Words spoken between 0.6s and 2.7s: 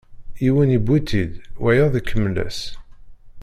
iwwi-tt-id, wayeḍ ikemmel-as.